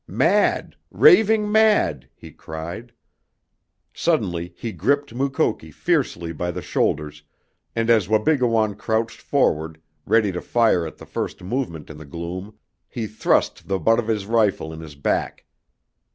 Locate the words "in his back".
14.73-15.45